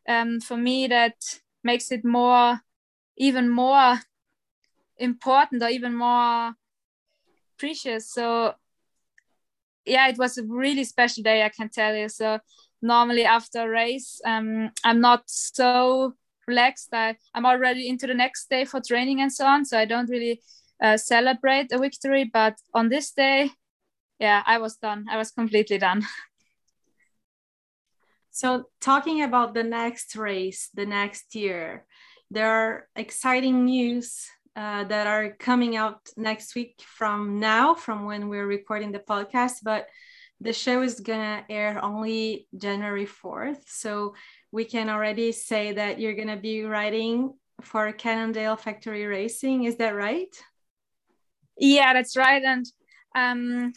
[0.07, 1.15] um, for me that
[1.63, 2.59] makes it more
[3.17, 3.99] even more
[4.97, 6.55] important or even more
[7.57, 8.11] precious.
[8.11, 8.55] So
[9.85, 12.09] yeah, it was a really special day, I can tell you.
[12.09, 12.39] So
[12.83, 16.13] normally after a race, um, I'm not so
[16.47, 16.89] relaxed.
[16.93, 19.65] I, I'm already into the next day for training and so on.
[19.65, 20.41] So I don't really
[20.83, 22.29] uh, celebrate a victory.
[22.31, 23.51] But on this day,
[24.19, 25.05] yeah, I was done.
[25.09, 26.05] I was completely done.
[28.35, 31.85] So talking about the next race, the next year,
[32.31, 38.29] there are exciting news uh, that are coming out next week from now, from when
[38.29, 39.57] we're recording the podcast.
[39.63, 39.87] But
[40.43, 43.63] the show is gonna air only January 4th.
[43.67, 44.15] So
[44.51, 49.63] we can already say that you're gonna be riding for Cannondale Factory Racing.
[49.63, 50.35] Is that right?
[51.57, 52.43] Yeah, that's right.
[52.43, 52.65] And
[53.15, 53.73] um,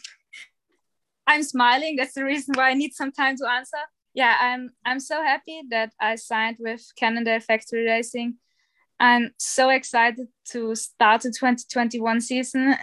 [1.25, 1.95] I'm smiling.
[1.95, 3.83] That's the reason why I need some time to answer.
[4.13, 8.37] Yeah, I'm I'm so happy that I signed with Cannondale Factory Racing
[8.99, 12.75] I'm so excited to start the 2021 season.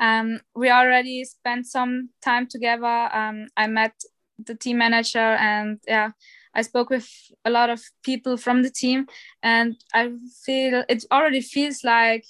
[0.00, 3.08] Um, we already spent some time together.
[3.12, 3.92] Um, I met
[4.38, 6.10] the team manager and yeah,
[6.54, 7.08] I spoke with
[7.44, 9.06] a lot of people from the team,
[9.42, 10.12] and I
[10.44, 12.24] feel it already feels like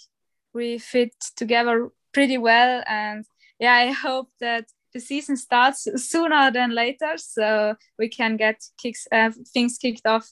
[0.52, 2.82] we fit together pretty well.
[2.86, 3.24] And
[3.58, 9.06] yeah, I hope that the season starts sooner than later, so we can get kicks
[9.10, 10.30] uh, things kicked off.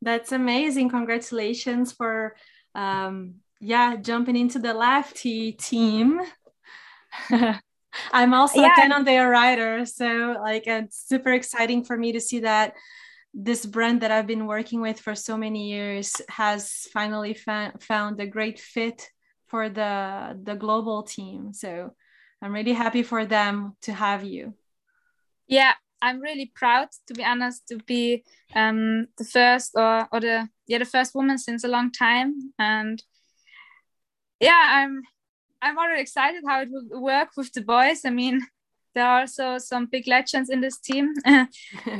[0.00, 0.88] That's amazing!
[0.88, 2.34] Congratulations for
[2.74, 6.20] um, yeah jumping into the lefty team.
[8.12, 8.72] I'm also yeah.
[8.72, 12.74] a fan of their rider, so like it's super exciting for me to see that
[13.32, 18.18] this brand that I've been working with for so many years has finally fa- found
[18.20, 19.08] a great fit
[19.46, 21.52] for the the global team.
[21.52, 21.94] So
[22.42, 24.54] I'm really happy for them to have you.
[25.46, 30.48] Yeah, I'm really proud to be honest to be um, the first or or the
[30.66, 33.02] yeah the first woman since a long time and
[34.40, 35.02] yeah I'm
[35.62, 38.04] I'm already excited how it will work with the boys.
[38.04, 38.40] I mean,
[38.94, 41.14] there are also some big legends in this team.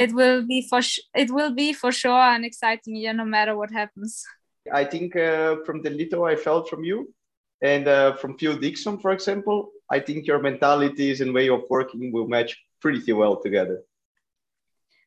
[0.05, 0.81] it will be for
[1.14, 4.25] it will be for sure an exciting year, no matter what happens.
[4.72, 7.14] I think uh, from the little I felt from you,
[7.62, 12.12] and uh, from Phil Dixon, for example, I think your mentalities and way of working
[12.12, 13.83] will match pretty well together.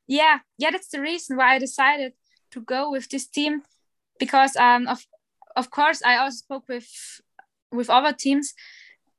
[0.08, 2.13] Yeah, yeah, that's the reason why I decided
[2.52, 3.62] to go with this team,
[4.18, 5.06] because um, of
[5.60, 6.89] of course I also spoke with
[7.72, 8.54] with other teams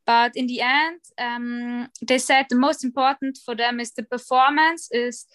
[0.07, 4.89] but in the end um, they said the most important for them is the performance
[4.91, 5.27] is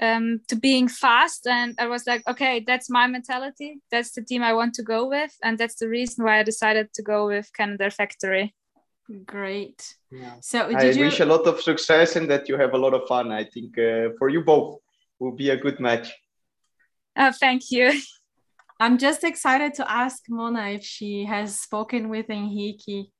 [0.00, 1.46] um, to being fast.
[1.46, 3.70] And i was like okay that's my mentality.
[3.90, 5.32] That's the team i want to go with.
[5.42, 8.54] And that's the reason why i decided to go with cannondale factory.
[9.26, 9.80] Great.
[10.10, 10.34] Yeah.
[10.40, 11.04] so i you...
[11.04, 13.32] wish a lot of success and that you have a lot of fun.
[13.32, 14.80] I think uh, for you both
[15.18, 16.08] will be a good match.
[17.16, 17.88] Oh thank you
[18.80, 23.10] I'm just excited to ask Mona if she has spoken with Henrique.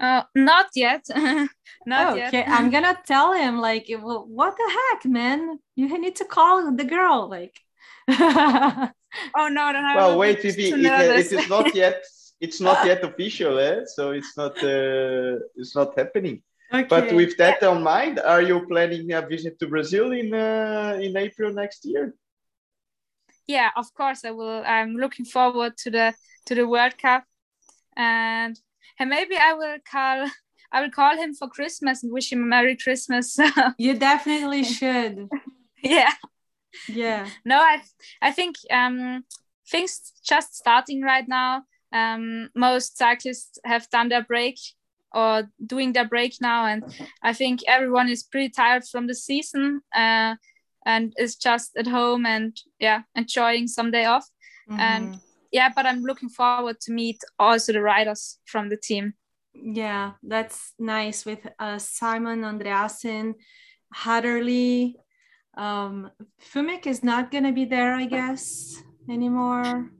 [0.00, 1.04] Uh, not yet.
[1.86, 2.28] not oh, yet.
[2.28, 5.58] Okay, I'm gonna tell him like, well, what the heck, man?
[5.74, 7.28] You need to call the girl.
[7.28, 7.56] Like,
[8.08, 8.90] oh
[9.34, 12.02] no, no, Well, wait, it, it, it is not yet.
[12.38, 13.80] It's not yet official, eh?
[13.86, 14.62] So it's not.
[14.62, 16.42] Uh, it's not happening.
[16.70, 16.86] Okay.
[16.86, 17.68] But with that yeah.
[17.68, 22.14] on mind, are you planning a visit to Brazil in uh, in April next year?
[23.46, 24.62] Yeah, of course I will.
[24.66, 26.14] I'm looking forward to the
[26.46, 27.24] to the World Cup,
[27.96, 28.58] and
[28.98, 30.28] and maybe I will call
[30.72, 33.38] I will call him for Christmas and wish him a Merry Christmas.
[33.78, 35.28] you definitely should.
[35.82, 36.12] yeah.
[36.88, 37.28] Yeah.
[37.44, 37.82] No, I
[38.20, 39.24] I think um
[39.70, 41.62] things just starting right now.
[41.92, 44.58] Um, most cyclists have done their break
[45.12, 46.84] or doing their break now, and
[47.22, 49.80] I think everyone is pretty tired from the season.
[49.94, 50.34] Uh,
[50.86, 54.26] and is just at home and yeah enjoying some day off.
[54.70, 54.80] Mm-hmm.
[54.80, 55.20] and
[55.52, 59.14] yeah but i'm looking forward to meet also the riders from the team.
[59.54, 63.34] Yeah that's nice with uh, simon andreassen
[63.92, 64.96] hatherly
[65.56, 66.10] um
[66.50, 69.90] Fumic is not gonna be there i guess anymore.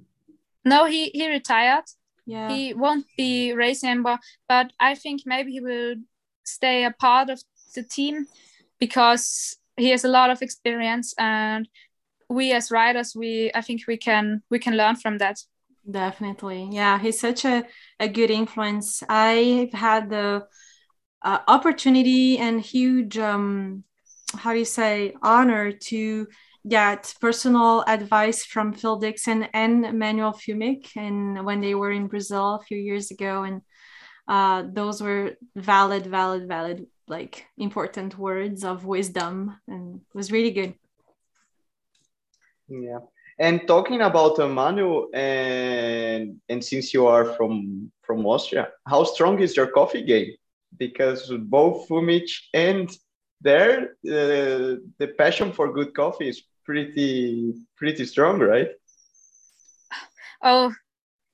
[0.64, 1.84] No he he retired.
[2.26, 2.48] Yeah.
[2.50, 4.18] He won't be racing anymore
[4.48, 5.94] but i think maybe he will
[6.44, 7.38] stay a part of
[7.76, 8.26] the team
[8.80, 11.68] because he has a lot of experience and
[12.28, 15.38] we as riders we i think we can we can learn from that.
[15.88, 16.68] Definitely.
[16.72, 17.64] Yeah he's such a,
[18.00, 19.02] a good influence.
[19.08, 20.46] I've had the
[21.22, 23.84] uh, opportunity and huge um
[24.34, 26.26] how do you say honor to
[26.68, 32.56] get personal advice from phil dixon and manuel fumic and when they were in brazil
[32.56, 33.44] a few years ago.
[33.44, 33.62] And
[34.28, 40.74] uh, those were valid valid valid like important words of wisdom and was really good.
[42.68, 42.98] Yeah.
[43.38, 49.56] And talking about Manu and and since you are from from Austria how strong is
[49.56, 50.32] your coffee game?
[50.76, 52.90] Because both Fumic and
[53.40, 58.70] there uh, the passion for good coffee is pretty pretty strong right?
[60.42, 60.72] Oh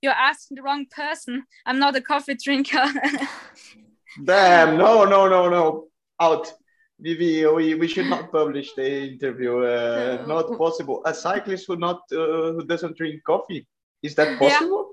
[0.02, 1.44] you're asking the wrong person.
[1.64, 2.84] I'm not a coffee drinker
[4.24, 5.86] Damn, no, no, no, no.
[6.20, 6.52] Out.
[7.00, 9.58] Vivi, we, we should not publish the interview.
[9.58, 10.40] Uh, no.
[10.40, 11.02] Not possible.
[11.04, 13.66] A cyclist who not uh, who doesn't drink coffee.
[14.02, 14.90] Is that possible?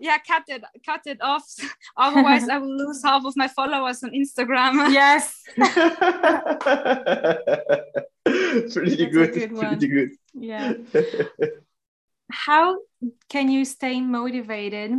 [0.00, 0.12] Yeah.
[0.12, 1.44] yeah cut it, cut it off.
[1.96, 4.90] Otherwise, I will lose half of my followers on Instagram.
[4.92, 5.42] Yes.
[8.74, 9.34] pretty That's good.
[9.34, 10.10] good pretty good.
[10.34, 10.72] Yeah.
[12.32, 12.78] How
[13.28, 14.94] can you stay motivated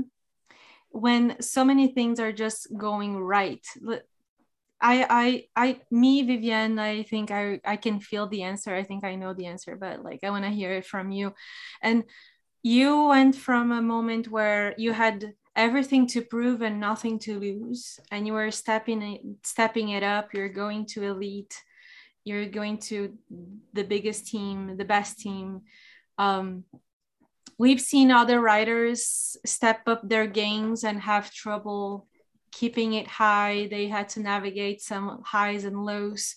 [0.90, 3.66] when so many things are just going right
[4.80, 8.76] I, I, I, me, Vivienne, I think I, I can feel the answer.
[8.76, 11.34] I think I know the answer, but like I want to hear it from you.
[11.82, 12.04] And
[12.62, 18.00] you went from a moment where you had everything to prove and nothing to lose
[18.12, 21.64] and you were stepping it, stepping it up you're going to elite
[22.24, 23.18] you're going to
[23.74, 25.62] the biggest team the best team
[26.20, 26.64] um,
[27.58, 32.08] we've seen other riders step up their games and have trouble
[32.52, 36.36] keeping it high they had to navigate some highs and lows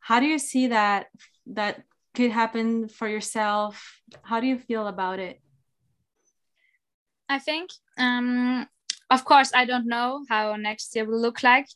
[0.00, 1.06] how do you see that
[1.46, 1.82] that
[2.14, 5.40] could happen for yourself how do you feel about it
[7.28, 7.70] I think.
[7.98, 8.68] Um,
[9.10, 11.68] of course, I don't know how next year will look like,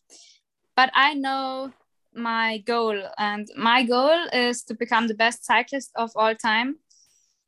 [0.77, 1.73] but I know
[2.15, 6.77] my goal, and my goal is to become the best cyclist of all time.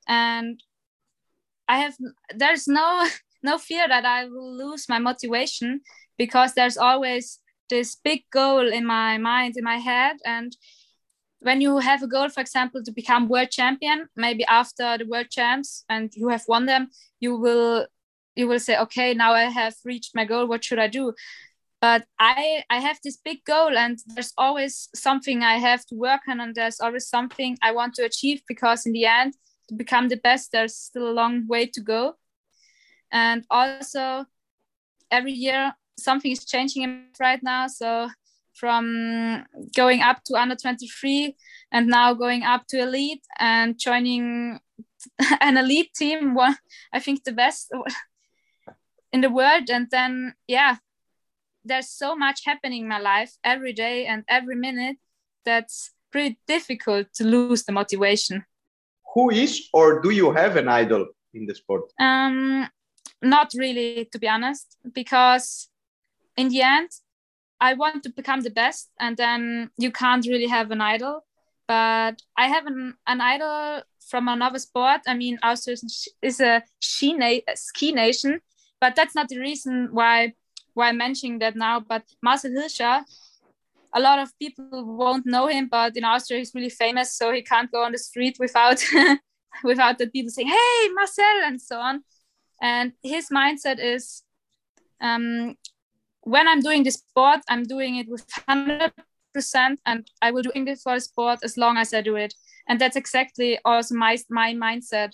[0.06, 0.62] And
[1.70, 1.94] I have
[2.34, 3.06] there's no
[3.42, 5.80] no fear that I will lose my motivation
[6.18, 7.38] because there's always
[7.70, 10.56] this big goal in my mind, in my head, and
[11.38, 15.30] when you have a goal, for example, to become world champion, maybe after the world
[15.30, 16.90] champs and you have won them,
[17.20, 17.86] you will
[18.34, 20.46] you will say, okay, now I have reached my goal.
[20.46, 21.14] What should I do?
[21.80, 26.22] But I I have this big goal, and there's always something I have to work
[26.28, 29.34] on, and there's always something I want to achieve because in the end,
[29.70, 32.16] to become the best, there's still a long way to go.
[33.10, 34.26] And also,
[35.10, 37.68] every year something is changing right now.
[37.68, 38.10] So
[38.54, 39.44] from
[39.74, 41.36] going up to under 23
[41.72, 44.58] and now going up to elite and joining
[45.40, 46.56] an elite team one
[46.92, 47.72] i think the best
[49.12, 50.76] in the world and then yeah
[51.64, 54.96] there's so much happening in my life every day and every minute
[55.44, 58.44] that's pretty difficult to lose the motivation
[59.14, 62.68] who is or do you have an idol in the sport um
[63.22, 65.68] not really to be honest because
[66.36, 66.90] in the end
[67.60, 71.24] I want to become the best, and then you can't really have an idol.
[71.68, 75.02] But I have an, an idol from another sport.
[75.06, 75.76] I mean, Austria
[76.22, 78.40] is a ski, na- ski nation,
[78.80, 80.34] but that's not the reason why
[80.72, 81.80] why I'm mentioning that now.
[81.80, 83.02] But Marcel Hirscher,
[83.94, 87.42] a lot of people won't know him, but in Austria he's really famous, so he
[87.42, 88.84] can't go on the street without
[89.64, 92.04] without the people saying, "Hey, Marcel," and so on.
[92.60, 94.22] And his mindset is,
[95.00, 95.56] um,
[96.22, 98.92] when I'm doing the sport, I'm doing it with 100%
[99.86, 102.34] and I will do it for the sport as long as I do it.
[102.68, 105.12] And that's exactly also my, my mindset.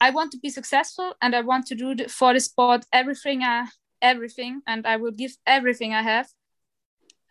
[0.00, 3.66] I want to be successful and I want to do for the sport everything, I,
[4.02, 6.28] everything, and I will give everything I have.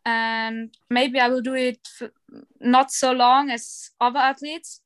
[0.07, 1.85] And maybe I will do it
[2.61, 4.79] not so long as other athletes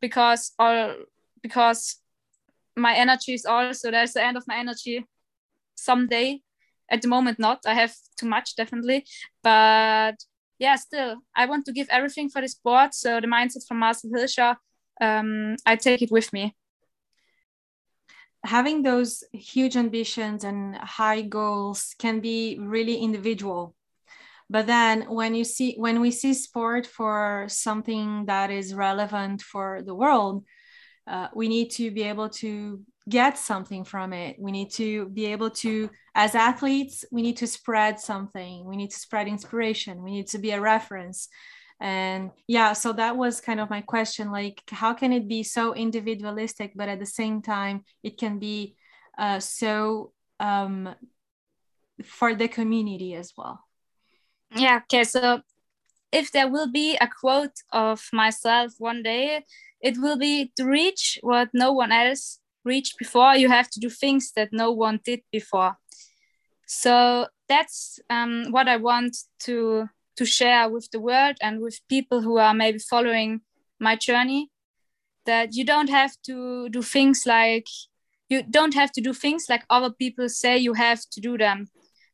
[0.00, 0.94] because all
[1.42, 2.00] because
[2.76, 5.06] my energy is also there's the end of my energy
[5.76, 6.40] someday.
[6.90, 7.60] At the moment not.
[7.66, 9.06] I have too much definitely.
[9.44, 10.16] But
[10.58, 12.94] yeah still i want to give everything for the sport.
[12.94, 14.56] So the mindset from marcel hirscher
[15.00, 16.56] um, i take it with me.
[18.44, 23.74] Having those huge ambitions and high goals can be really individual
[24.50, 29.82] but then when you see when we see sport for something that is relevant for
[29.84, 30.44] the world
[31.08, 34.36] uh, we need to be able to get something from it.
[34.38, 38.64] We need to be able to as athletes we need to spread something.
[38.64, 40.02] We need to spread inspiration.
[40.02, 41.28] We need to be a reference.
[41.80, 45.74] And yeah so that was kind of my question like how can it be so
[45.74, 48.74] individualistic but at the same time it can be
[49.16, 50.94] uh, so um,
[52.02, 53.67] for the community as well
[54.54, 55.40] yeah okay so
[56.10, 59.44] if there will be a quote of myself one day
[59.80, 63.34] it will be to reach what no one else reached before.
[63.34, 65.76] You have to do things that no one did before.
[66.66, 72.20] So that's um, what i want to to share with the world and with people
[72.20, 73.40] who are maybe following
[73.80, 74.50] my journey
[75.24, 77.68] that you don't have to do things like
[78.28, 81.68] you don't have to do things like other people say you have to do them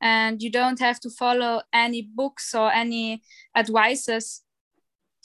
[0.04, 3.22] and you don't have to follow any books or any
[3.56, 4.42] advices.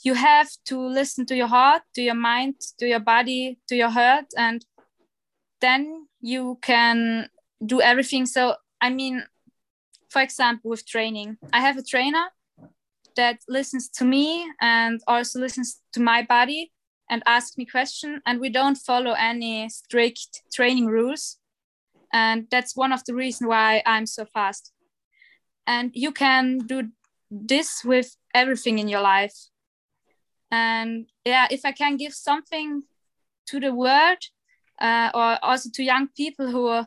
[0.02, 3.90] You have to listen to your heart to your mind to your body to your
[3.90, 4.64] heart and
[5.60, 7.28] then you can
[7.64, 8.26] do everything.
[8.26, 9.22] So i mean
[10.08, 12.26] for example with training i have a trainer
[13.16, 16.72] that listens to me and also listens to my body
[17.10, 21.39] and asks me questions and we don't follow any strict training rules
[22.12, 24.72] and that's one of the reasons why i'm so fast.
[25.66, 26.88] And you can do
[27.30, 29.36] this with everything in your life.
[30.50, 32.82] And yeah if i can give something
[33.46, 34.18] to the world
[34.80, 36.84] uh, or also to young people who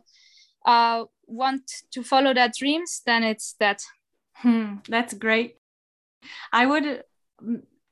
[0.66, 3.82] uh, want to follow their dreams then it's that.
[4.36, 5.58] Hmm, that's great.
[6.52, 7.04] I would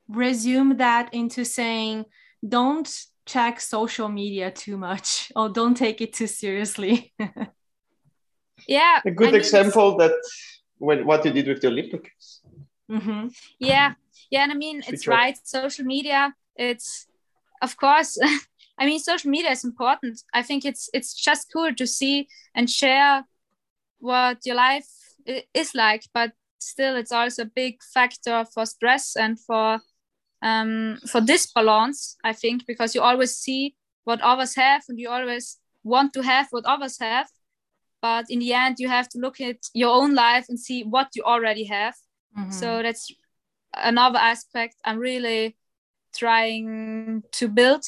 [0.08, 2.04] resume that into saying
[2.46, 2.90] don't
[3.26, 5.32] check social media too much.
[5.36, 7.12] Or don't take it too seriously.
[8.68, 10.12] Yeah a good I mean, example that
[10.78, 12.42] when what you did with the olympics
[12.90, 13.28] mm-hmm.
[13.58, 13.94] yeah.
[14.30, 15.14] Yeah and i mean Switch it's off.
[15.14, 17.06] right social media it's
[17.60, 18.18] of course
[18.78, 20.22] i mean social media is important.
[20.34, 23.24] I think it's it's just cool to see and share
[23.98, 24.88] what your life
[25.54, 29.80] is like but still it's also a big factor for stress and for
[30.42, 33.74] um for disbalance i think because you always see
[34.04, 37.28] what others have and you always want to have what others have.
[38.00, 41.08] But in the end you have to look at your own life and see what
[41.14, 41.94] you already have.
[42.48, 43.12] So that's
[43.74, 45.56] another aspect i'm really
[46.14, 47.84] trying to build.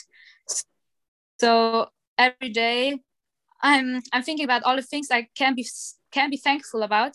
[1.41, 3.01] So every day
[3.61, 5.67] i'm i'm thinking about all the things i can be
[6.11, 7.13] can be thankful about.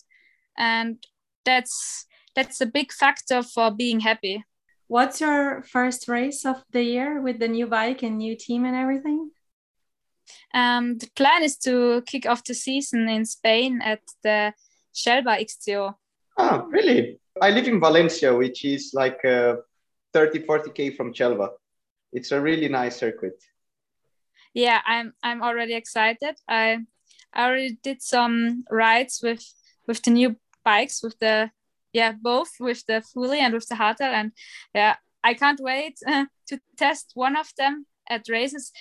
[0.58, 0.98] And
[1.46, 4.44] that's that's a big factor for being happy
[4.90, 8.76] What's your first race of the year with the new bike and new team and
[8.76, 9.30] everything?
[10.54, 14.54] um, the plan is to kick off the season in spain at the
[14.94, 15.96] Chelva XCO.
[16.38, 19.56] ah really i live in valencia which is like uh,
[20.14, 21.50] 30 40k from chelva
[22.12, 23.38] it's a really nice circuit
[24.54, 26.80] yeah i'm i'm already excited i
[27.34, 29.44] i already did some rides with
[29.88, 30.36] with the new
[30.66, 31.52] bikes with the
[31.94, 34.32] yeah both with the fully and with the hardtail and
[34.74, 38.72] yeah i can't wait uh, to test one of them at races.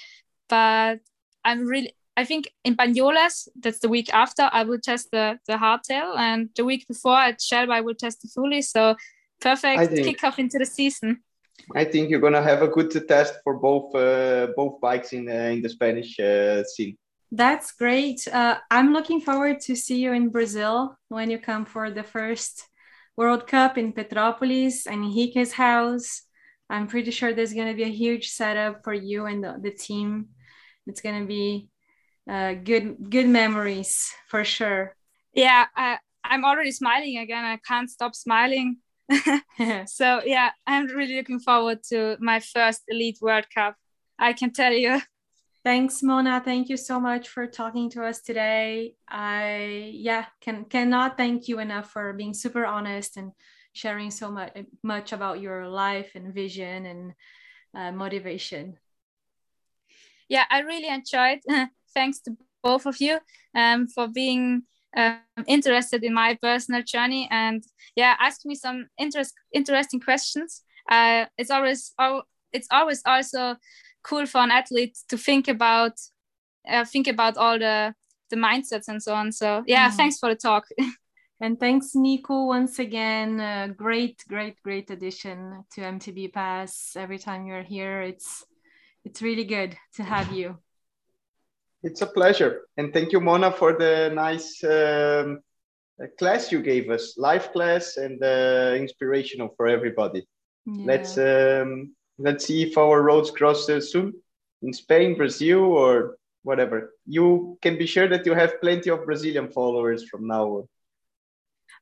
[0.48, 1.00] But
[1.44, 5.54] i'm really i think in Banyoles, that's the week after i will test the the
[5.54, 8.96] hardtail and the week before at Chelva i will test the fully so
[9.40, 9.92] perfect.
[9.92, 11.22] Think- kickoff into the season.
[11.74, 15.52] I think you're gonna have a good test for both uh, both bikes in uh,
[15.54, 16.96] in the Spanish uh, scene.
[17.30, 18.26] That's great.
[18.26, 22.67] Uh, I'm looking forward to see you in Brazil when you come for the first
[23.18, 26.22] World Cup in Petropolis and Henrique's house.
[26.70, 29.72] I'm pretty sure there's going to be a huge setup for you and the, the
[29.72, 30.28] team.
[30.86, 31.68] It's going to be
[32.28, 34.94] uh, good good memories for sure.
[35.32, 38.76] yeah I, i'm already smiling again i can't stop smiling
[39.86, 43.76] so yeah i'm really looking forward to my first elite world cup
[44.18, 45.00] i can tell you
[45.68, 46.40] Thanks, Mona.
[46.42, 48.94] Thank you so much for talking to us today.
[49.06, 53.32] I yeah can cannot thank you enough for being super honest and
[53.74, 57.12] sharing so much much about your life and vision and
[57.74, 58.78] uh, motivation.
[60.28, 61.40] yeah i really enjoyed
[61.94, 63.18] thanks to both of you
[63.54, 64.62] um, for being
[64.96, 67.62] um, interested in my personal journey and
[67.96, 73.56] yeah ask me some interest interesting questions uh, it's always al- it's always also
[74.08, 75.92] cool for an athlete to think about
[76.72, 77.94] uh, think about all the
[78.30, 79.96] the mindsets and so on so yeah Mhm.
[79.96, 80.64] thanks for the talk
[81.40, 83.40] And thanks, Nico, once again.
[83.40, 86.96] Uh, great, great, great addition to MTB Pass.
[86.96, 88.44] Every time you're here, it's
[89.04, 90.58] it's really good to have you.
[91.84, 95.38] It's a pleasure, and thank you, Mona, for the nice um,
[96.02, 100.26] uh, class you gave us, live class, and uh, inspirational for everybody.
[100.66, 104.14] Let's um, let's see if our roads cross uh, soon
[104.62, 106.94] in Spain, Brazil, or whatever.
[107.06, 110.68] You can be sure that you have plenty of Brazilian followers from now on.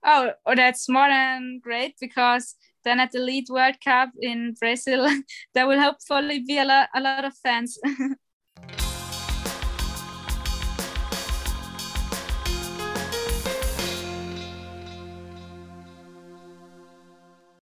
[0.04, 5.08] Oh, oh, that's more than great because then at the Lead World Cup in Brazil,
[5.54, 7.78] there will hopefully be a a lot of fans.